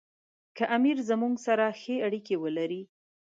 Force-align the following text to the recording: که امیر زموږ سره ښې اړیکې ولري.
که 0.57 0.63
امیر 0.75 0.97
زموږ 1.09 1.33
سره 1.45 1.65
ښې 1.79 1.95
اړیکې 2.07 2.35
ولري. 2.43 2.81